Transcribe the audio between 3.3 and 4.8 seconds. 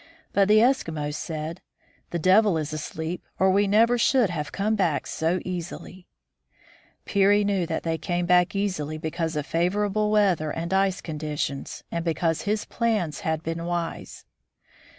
or we never should have come